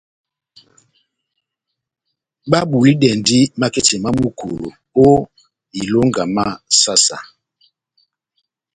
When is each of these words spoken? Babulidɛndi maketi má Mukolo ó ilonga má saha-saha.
Babulidɛndi 2.51 3.39
maketi 3.59 3.95
má 4.03 4.09
Mukolo 4.19 4.69
ó 5.03 5.07
ilonga 5.79 6.23
má 6.35 6.45
saha-saha. 6.79 7.29